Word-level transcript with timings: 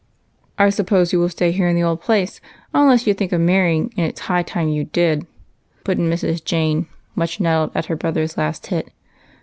"I 0.57 0.71
suppose 0.71 1.13
you 1.13 1.19
will 1.19 1.29
stay 1.29 1.51
here 1.51 1.67
in 1.67 1.75
the 1.75 1.83
old 1.83 2.01
place, 2.01 2.41
unless 2.73 3.05
you 3.05 3.13
think 3.13 3.31
of 3.31 3.39
marrying, 3.39 3.93
and 3.95 4.03
it 4.07 4.17
's 4.17 4.21
high 4.21 4.41
time 4.41 4.67
you 4.69 4.85
did," 4.85 5.27
put 5.83 5.99
in 5.99 6.09
Mrs. 6.09 6.43
Jane, 6.43 6.87
much 7.13 7.39
nettled 7.39 7.69
at 7.75 7.85
her 7.85 7.95
brother's 7.95 8.35
last 8.35 8.65
hit. 8.65 8.91